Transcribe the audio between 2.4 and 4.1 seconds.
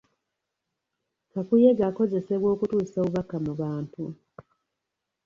okutuusa obubaka mu bantu.